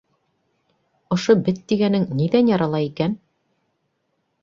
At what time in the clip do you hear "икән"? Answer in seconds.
2.91-3.19